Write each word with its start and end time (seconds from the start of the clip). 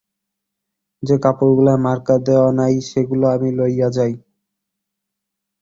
যে 1.03 1.15
কাপড়গুলায় 1.23 1.79
মার্কা 1.85 2.15
দেওয়া 2.25 2.45
হয় 2.45 2.55
নাই, 2.59 2.73
সেগুলা 2.89 3.27
আমি 3.35 3.49
লইয়া 3.57 3.87
যাই। 3.95 4.13